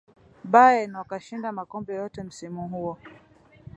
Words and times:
bayern 0.43 0.95
wakashinda 0.95 1.51
makombe 1.51 1.93
yote 1.95 2.23
msimu 2.23 2.67
huo 2.69 2.97